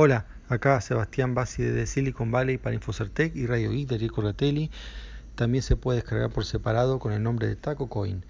[0.00, 4.22] Hola, acá Sebastián Bassi de Silicon Valley para Infocertec y Radio Geek de Rico.
[5.34, 8.24] También se puede descargar por separado con el nombre de Taco Coin.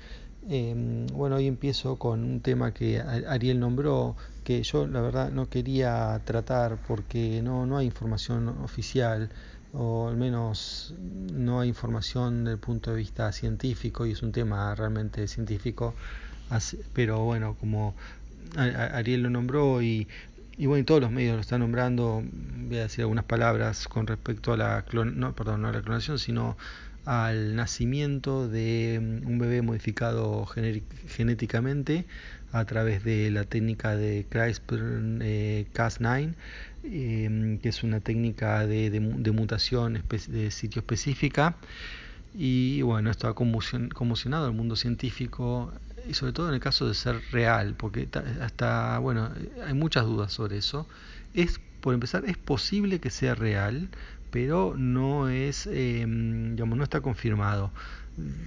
[0.48, 5.50] Em, bueno, hoy empiezo con un tema que Ariel nombró, que yo la verdad no
[5.50, 9.28] quería tratar porque no, no hay información oficial,
[9.74, 10.94] o al menos
[11.34, 15.92] no hay información desde el punto de vista científico, y es un tema realmente científico,
[16.94, 17.94] pero bueno, como
[18.56, 20.08] Ariel lo nombró y
[20.58, 22.24] y bueno, todos los medios lo están nombrando,
[22.68, 26.18] voy a decir algunas palabras con respecto a la, no, perdón, no a la clonación,
[26.18, 26.56] sino
[27.04, 32.06] al nacimiento de mm, un bebé modificado genéticamente
[32.50, 36.34] a través de la técnica de CRISPR-Cas9,
[36.84, 41.54] em, que es una técnica de, de mutación de sitio específica.
[42.34, 45.72] Y bueno, esto ha conmocionado al mundo científico
[46.08, 48.08] y sobre todo en el caso de ser real, porque
[48.40, 49.30] hasta, bueno,
[49.64, 50.88] hay muchas dudas sobre eso.
[51.34, 53.90] Es, por empezar, es posible que sea real,
[54.30, 57.70] pero no es, em, digamos, no está confirmado.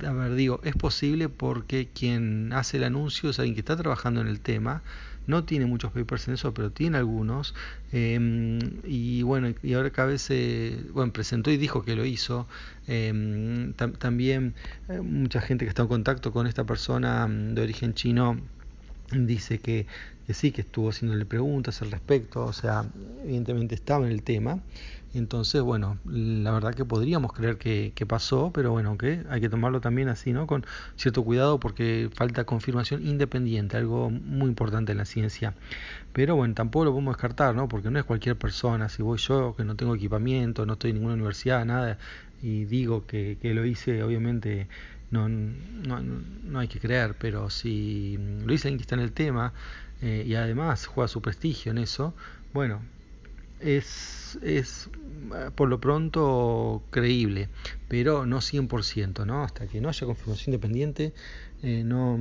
[0.06, 4.20] A ver, digo, es posible porque quien hace el anuncio es alguien que está trabajando
[4.22, 4.84] en el tema,
[5.28, 7.54] no tiene muchos papers en eso, pero tiene algunos.
[7.92, 12.48] Em, y bueno, y ahora cada vez se, bueno, presentó y dijo que lo hizo.
[12.88, 14.56] Em, también
[14.90, 18.38] eh, mucha gente que está en contacto con esta persona mm, de origen chino
[19.12, 19.88] dice que,
[20.28, 22.86] que sí, que estuvo haciéndole preguntas al respecto, o sea,
[23.24, 24.60] evidentemente estaba en el tema.
[25.14, 29.82] Entonces, bueno, la verdad que podríamos creer que, pasó, pero bueno, que hay que tomarlo
[29.82, 30.48] también así, ¿no?
[30.48, 35.54] Con cierto cuidado porque falta confirmación independiente, algo muy importante en la ciencia.
[36.14, 37.68] Pero bueno, tampoco lo podemos descartar, ¿no?
[37.68, 40.98] Porque no es cualquier persona, si voy yo que no tengo equipamiento, no estoy en
[40.98, 41.98] ninguna universidad, nada,
[42.42, 44.68] y digo que, que lo hice, obviamente
[45.12, 49.54] no, no, no, hay que creer, pero si lo está en el tema
[50.02, 52.14] eh, y además juega su prestigio en eso,
[52.54, 52.82] bueno,
[53.60, 54.90] es, es
[55.56, 57.50] por lo pronto creíble,
[57.88, 59.44] pero no 100%, ¿no?
[59.44, 61.14] Hasta que no haya confirmación independiente,
[61.62, 62.18] eh, no,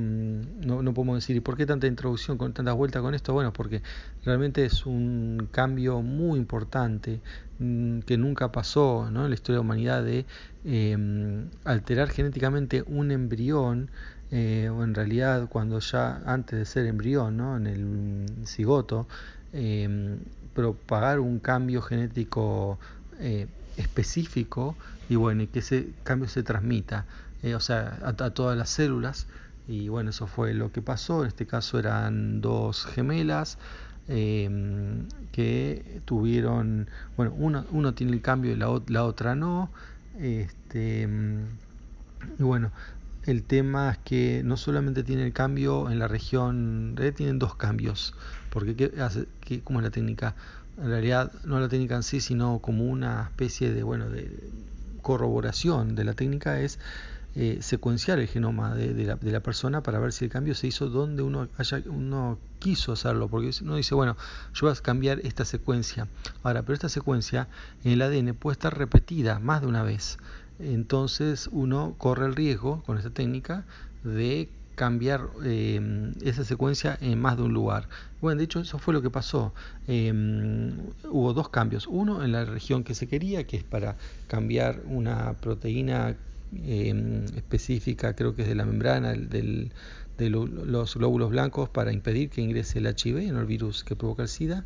[0.93, 3.33] podemos decir, ¿y por qué tanta introducción, con tanta vuelta con esto?
[3.33, 3.81] Bueno, porque
[4.25, 7.21] realmente es un cambio muy importante
[7.59, 9.23] mm, que nunca pasó ¿no?
[9.23, 10.25] en la historia de la humanidad de
[10.65, 13.89] em, alterar genéticamente un embrión,
[14.31, 17.57] eh, o en realidad cuando ya antes de ser embrión, ¿no?
[17.57, 19.07] en el cigoto,
[19.53, 20.17] eh,
[20.53, 22.79] propagar un cambio genético
[23.19, 23.47] eh,
[23.77, 24.75] específico
[25.09, 27.05] y bueno, y que ese cambio se transmita,
[27.43, 29.27] eh, o sea, a, todas las células.
[29.67, 31.21] Y bueno, eso fue lo que pasó.
[31.21, 33.57] En este caso eran dos gemelas
[34.07, 39.69] em, que tuvieron, bueno, uno, uno tiene el cambio y la, otra no.
[40.19, 41.07] Este,
[42.37, 42.71] y bueno,
[43.23, 48.13] el tema es que no solamente tiene el cambio en la región, tienen dos cambios,
[48.49, 50.35] porque ¿qué hace, qué, ¿cómo es la técnica?
[50.77, 54.51] En realidad no la técnica en sí, sino como una especie de, bueno, de
[55.01, 56.79] corroboración de la técnica es
[57.35, 60.55] eh, secuenciar el genoma de, de, la, de, la, persona para ver si el cambio
[60.55, 64.17] se hizo donde uno, haya, uno quiso hacerlo, porque uno dice, bueno,
[64.53, 66.07] yo voy a cambiar esta secuencia.
[66.43, 67.47] Ahora, pero esta secuencia
[67.83, 70.17] en el ADN puede estar repetida más de una vez
[70.61, 73.65] entonces uno corre el riesgo con esta técnica
[74.03, 77.87] de cambiar eh, esa secuencia en más de un lugar.
[78.19, 79.53] Bueno, de hecho eso fue lo que pasó.
[79.87, 80.11] Eh,
[81.03, 81.87] hubo dos cambios.
[81.87, 83.95] Uno en la región que se quería, que es para
[84.27, 86.15] cambiar una proteína
[86.55, 89.71] eh, específica, creo que es de la membrana del,
[90.17, 94.29] de los glóbulos blancos para impedir que ingrese el HIV, el virus que provoca el
[94.29, 94.65] SIDA.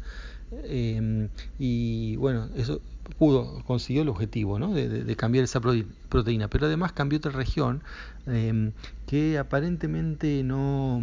[1.59, 2.81] y bueno, eso
[3.18, 4.74] pudo, consiguió el objetivo ¿no?
[4.74, 7.81] de, de, cambiar esa proteína, pero además cambió otra región
[8.28, 8.72] eh,
[9.07, 11.01] que aparentemente no,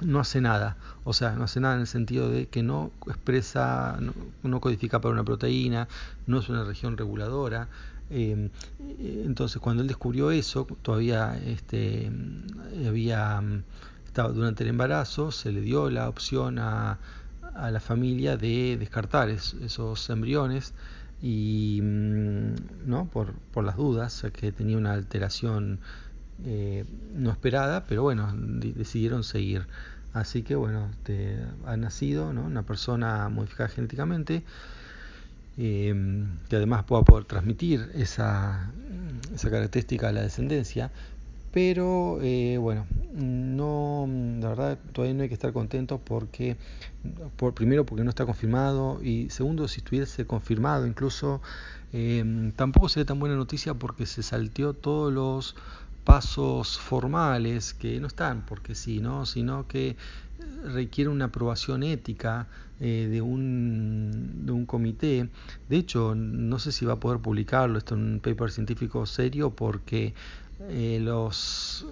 [0.00, 3.98] no hace nada, o sea, no hace nada en el sentido de que no expresa,
[4.00, 4.12] no,
[4.42, 5.88] no codifica para una proteína,
[6.26, 7.68] no es una región reguladora.
[8.12, 8.50] Eh,
[9.24, 12.10] entonces, cuando él descubrió eso, todavía este,
[12.86, 13.62] había mm,
[14.06, 16.98] estaba durante el embarazo, se le dio la opción a
[17.54, 20.72] a la familia de descartar esos embriones
[21.20, 22.54] y mm,
[22.86, 25.78] no por, por las dudas que tenía una alteración
[26.44, 29.66] eh, no esperada pero bueno decidieron seguir
[30.12, 32.42] así que bueno te, ha nacido ¿no?
[32.44, 34.42] una persona modificada genéticamente
[35.58, 35.94] eh,
[36.48, 38.72] que además pueda poder transmitir esa,
[39.42, 40.90] característica a la descendencia
[41.52, 44.08] pero eh, bueno, no,
[44.40, 46.56] la verdad todavía no hay que estar contentos porque,
[47.36, 51.42] por, primero porque no está confirmado y segundo si estuviese confirmado incluso,
[51.92, 55.54] eh, tampoco sería tan buena noticia porque se salteó todos los
[56.04, 59.26] pasos formales que no están porque sí, ¿no?
[59.26, 59.96] sino que
[60.64, 62.48] requiere una aprobación ética
[62.80, 65.28] eh, de, un, de un comité.
[65.68, 69.50] De hecho, no sé si va a poder publicarlo esto en un paper científico serio
[69.50, 70.14] porque
[70.68, 71.86] eh, los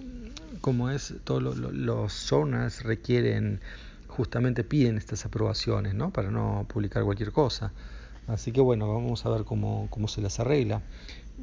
[0.61, 3.59] como es todos los, journals requieren
[4.07, 6.11] justamente piden estas aprobaciones ¿no?
[6.11, 7.73] para no publicar cualquier cosa
[8.27, 10.81] así que bueno vamos a ver cómo, cómo se las arregla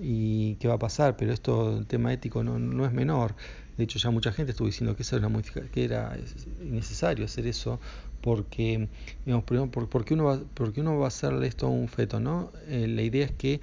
[0.00, 3.34] y qué va a pasar pero esto el tema ético no, no es menor
[3.78, 5.30] de hecho ya mucha gente estuvo diciendo que eso era
[5.72, 6.19] que era
[6.62, 7.80] innecesario hacer eso
[8.20, 8.88] porque
[9.25, 12.52] digamos, ¿por, qué uno va, porque uno va a hacerle esto a un feto no
[12.66, 13.60] eh, la idea es que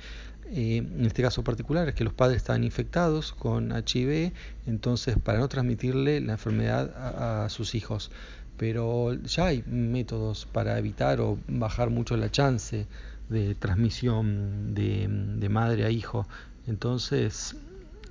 [0.51, 4.31] eh, en este caso particular es que los padres estaban infectados con HIV,
[4.67, 8.12] entonces para no transmitirle la enfermedad a, sus hijos.
[8.57, 12.88] Pero ya hay métodos para evitar o bajar mucho la chance
[13.27, 16.27] de transmisión de, madre a hijo.
[16.67, 17.56] Entonces,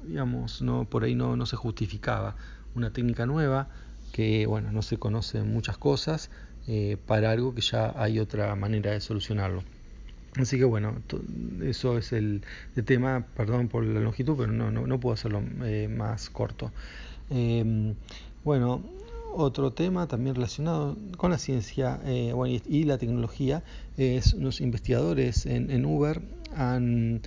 [0.07, 2.37] digamos, no por ahí no, no se justificaba
[2.75, 3.69] una técnica nueva
[4.13, 6.31] que, bueno, no se conocen muchas cosas
[6.67, 9.63] eh, para algo que ya hay otra manera de solucionarlo.
[10.37, 10.97] Así que bueno,
[11.63, 12.43] eso es el,
[12.85, 16.73] tema, perdón por la longitud, pero no, no, puedo hacerlo eh, más corto.
[17.31, 17.95] Em,
[18.45, 18.83] bueno,
[19.33, 22.33] otro tema también relacionado con la ciencia eh,
[22.69, 23.63] y, la tecnología
[23.97, 26.23] es los investigadores en, Uber
[26.57, 27.21] han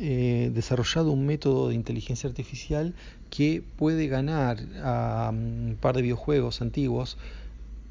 [0.00, 2.94] eh, desarrollado un método de inteligencia artificial
[3.30, 7.18] que puede ganar a un par de videojuegos antiguos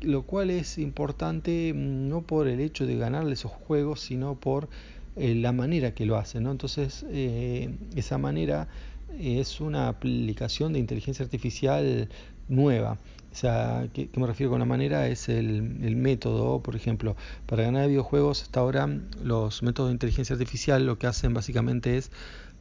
[0.01, 4.69] lo cual es importante mm, no por el hecho de ganarle esos juegos, sino por
[5.15, 6.43] eh, la manera que lo hacen.
[6.43, 6.51] ¿no?
[6.51, 8.67] Entonces, eh, esa manera
[9.19, 12.09] es una aplicación de inteligencia artificial
[12.47, 12.97] nueva.
[13.31, 15.07] O sea, ¿qué, me refiero con la manera?
[15.07, 15.63] Es el,
[15.95, 18.89] método, por ejemplo, para ganar videojuegos hasta ahora
[19.23, 22.11] los métodos de inteligencia artificial lo que hacen básicamente es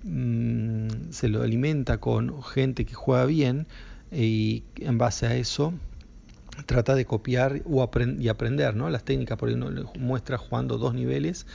[0.05, 3.67] mm, se lo alimenta con gente que juega bien
[4.13, 5.73] y en base a eso
[6.67, 7.89] trata de copiar o
[8.19, 8.91] y aprender ¿no?
[8.91, 11.47] las técnicas, porque uno muestra jugando dos niveles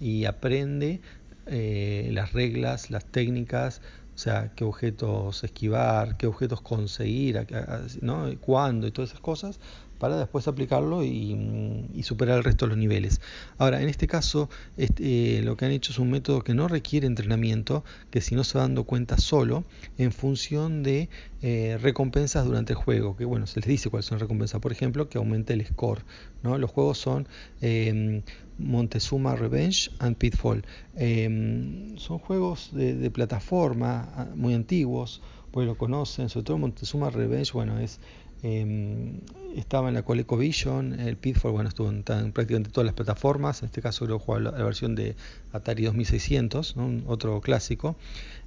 [0.00, 1.00] y aprende
[1.46, 3.82] eh, las reglas, las técnicas,
[4.14, 7.46] o sea, qué objetos esquivar, qué objetos conseguir,
[8.00, 8.28] ¿no?
[8.40, 9.58] cuándo y todas esas cosas,
[9.98, 13.20] para después aplicarlo y, superar el resto de los niveles.
[13.56, 16.68] Ahora, en este caso, este, eh, lo que han hecho es un método que no
[16.68, 19.64] requiere entrenamiento, que si no se va dando cuenta solo,
[19.96, 21.08] en función de
[21.40, 24.72] eh, recompensas durante el juego, que bueno, se les dice cuáles son las recompensas, por
[24.72, 26.02] ejemplo, que aumente el score.
[26.42, 27.26] Los juegos son
[27.62, 28.22] em,
[28.58, 30.64] Montezuma Revenge and Pitfall.
[30.96, 37.52] Em, son juegos de, de plataforma muy antiguos, pues lo conocen, sobre todo Montezuma Revenge,
[37.52, 38.00] bueno, es
[38.46, 39.20] Em,
[39.56, 43.80] estaba en la ColecoVision, el Pitfall, bueno, estuvo en, prácticamente todas las plataformas, en este
[43.80, 45.16] caso que la, la versión de
[45.52, 46.74] Atari 2600,
[47.06, 47.96] otro clásico,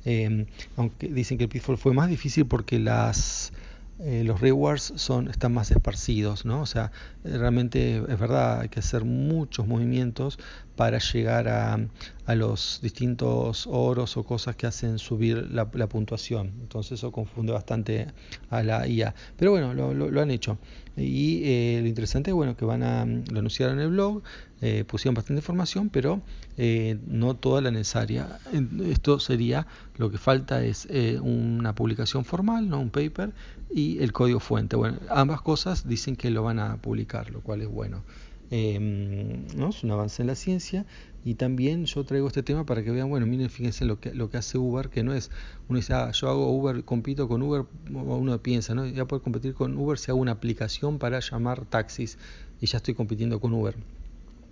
[0.05, 0.45] em,
[0.75, 3.51] aunque dicen que el Pitfall fue más difícil porque las
[3.99, 6.61] eh, los rewards son, están más esparcidos, ¿no?
[6.61, 6.91] O sea,
[7.23, 10.37] realmente es verdad, hay que hacer muchos movimientos
[10.75, 11.79] para llegar a,
[12.27, 16.53] a los distintos oros o cosas que hacen subir la, puntuación.
[16.61, 18.07] Entonces eso confunde bastante
[18.51, 19.15] a la IA.
[19.35, 20.59] Pero bueno, lo, lo, han hecho.
[20.97, 24.23] Y eh, lo interesante es bueno, que van a, lo anunciaron en el blog,
[24.61, 26.21] eh, pusieron bastante información, pero
[26.57, 28.39] eh, no toda la necesaria.
[28.85, 29.67] Esto sería,
[29.97, 33.33] lo que falta es eh, una publicación formal, no un paper,
[33.69, 34.75] y el código fuente.
[34.75, 38.03] Bueno, ambas cosas dicen que lo van a publicar, lo cual es bueno.
[38.49, 39.69] Em, ¿no?
[39.69, 40.85] Es un avance en la ciencia
[41.27, 44.29] y también yo traigo este tema para que vean, bueno, miren, fíjense lo que, lo
[44.29, 45.29] que hace Uber, que no es,
[45.67, 48.87] uno dice, ah, yo hago Uber, compito con Uber, uno piensa, ¿no?
[48.87, 52.17] Ya puedo competir con Uber si hago una aplicación para llamar taxis
[52.61, 53.75] y ya estoy compitiendo con Uber.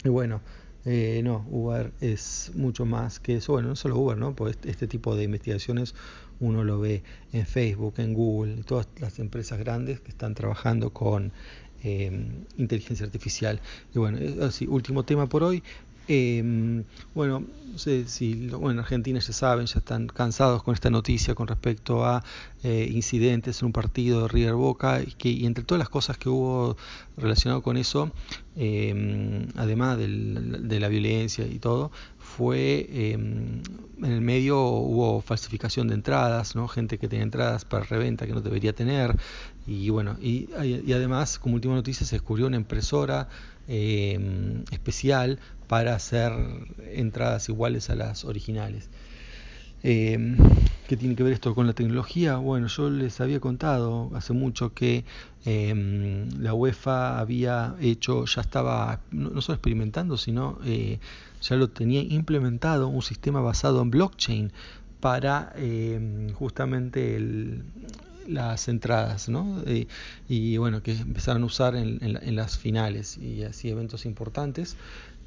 [0.04, 0.42] Y bueno,
[0.84, 3.54] eh, no, Uber es mucho más que eso.
[3.54, 4.36] Bueno, no solo Uber, ¿no?
[4.36, 5.96] Pues este tipo de investigaciones
[6.42, 11.32] uno lo ve en Facebook, en Google, todas las empresas grandes que están trabajando con
[11.88, 12.12] eh,
[12.58, 13.62] inteligencia artificial.
[13.94, 15.62] Y bueno, así, último tema por hoy.
[16.08, 16.84] Eh,
[17.14, 21.34] bueno, no sé si bueno, en Argentina ya saben, ya están cansados con esta noticia
[21.34, 22.24] con respecto a
[22.64, 26.18] eh, incidentes en un partido de River Boca y, que, y entre todas las cosas
[26.18, 26.78] que hubo
[27.18, 28.12] relacionado con eso,
[28.56, 31.92] eh, además del, de la violencia y todo,
[32.38, 33.62] fue em,
[34.04, 36.68] en el medio hubo falsificación de entradas, ¿no?
[36.68, 39.16] gente que tenía entradas para reventa que no debería tener
[39.66, 40.50] y bueno y,
[40.92, 43.30] además como última noticia se descubrió una impresora
[43.68, 46.34] em, especial para hacer
[46.92, 48.90] entradas iguales a las originales.
[49.84, 50.36] Eh,
[50.88, 52.38] ¿Qué tiene que ver esto con la tecnología?
[52.38, 55.04] Bueno, yo les había contado hace mucho que
[55.44, 61.00] em, la UEFA había hecho, ya estaba no, solo experimentando, sino eh,
[61.42, 64.52] ya lo tenía implementado un sistema basado en blockchain
[65.00, 67.20] para eh, justamente
[68.28, 69.64] las entradas, ¿no?
[70.28, 74.76] y bueno, que empezaron a usar en, las finales y así eventos importantes.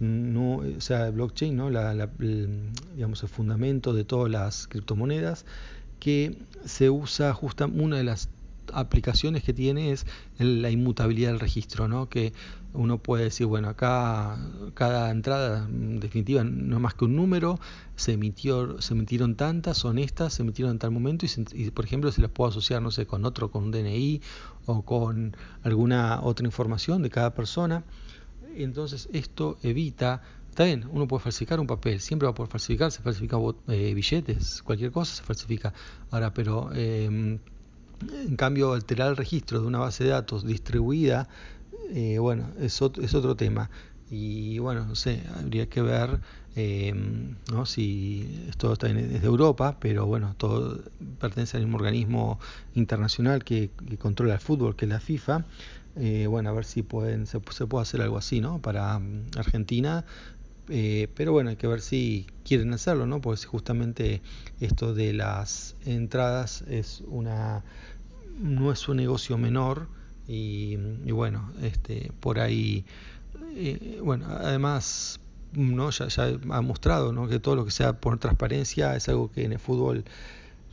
[0.00, 1.68] No, o sea, blockchain, ¿no?
[1.68, 5.44] el, digamos, el fundamento de todas las criptomonedas
[5.98, 8.28] que se usa justamente una de las
[8.75, 10.06] aplicaciones que tiene es
[10.38, 12.08] la inmutabilidad del registro, ¿no?
[12.08, 12.32] que
[12.75, 14.38] uno puede decir, bueno, acá
[14.75, 17.58] cada entrada definitiva no es más que un número,
[17.96, 22.12] se emitió, se emitieron tantas, son estas, se emitieron en tal momento y, por ejemplo
[22.12, 24.20] se las puedo asociar, no sé, con otro, con un DNI
[24.66, 27.84] o con alguna otra información de cada persona.
[28.56, 30.22] Entonces esto evita
[30.58, 33.37] Está bien, uno puede falsificar un papel, siempre va a poder falsificar, se falsifica
[33.68, 35.72] eh, billetes, cualquier cosa se falsifica.
[36.10, 37.38] Ahora, pero em,
[38.00, 41.28] en cambio, alterar el registro de una base de datos distribuida,
[41.90, 43.70] eh, bueno, es otro, es otro tema.
[44.10, 46.20] Y bueno, no sé, habría que ver
[46.56, 46.94] eh,
[47.52, 47.66] ¿no?
[47.66, 50.82] si esto está en, es de Europa, pero bueno, todo
[51.20, 52.40] pertenece al mismo organismo
[52.74, 55.44] internacional que, controla el fútbol, que es la FIFA.
[55.96, 58.60] Eh, bueno, a ver si pueden, se, se, puede hacer algo así, ¿no?
[58.60, 60.04] Para mm, Argentina,
[60.68, 63.20] eh, pero bueno, hay que ver si quieren hacerlo, ¿no?
[63.20, 64.20] Pues justamente
[64.60, 67.64] esto de las entradas es una
[68.38, 69.88] no es un negocio menor
[70.28, 70.76] y,
[71.10, 72.84] bueno, este por ahí
[73.54, 75.20] eh, bueno, además
[75.52, 77.26] no ya, ya ha mostrado ¿no?
[77.28, 80.04] que todo lo que sea por transparencia es algo que en el fútbol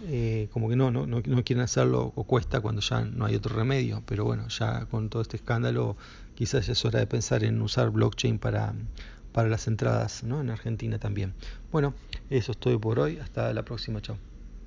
[0.04, 3.36] eh, como que no, no, no, no quieren hacerlo o cuesta cuando ya no hay
[3.36, 5.96] otro remedio, pero bueno, ya con todo este escándalo
[6.36, 8.74] quizás ya es hora de pensar en usar blockchain para,
[9.36, 10.40] para las entradas ¿no?
[10.40, 11.34] en Argentina también.
[11.70, 11.94] Bueno,
[12.30, 13.20] eso es todo por hoy.
[13.20, 14.02] Hasta la próxima.
[14.02, 14.18] Chao.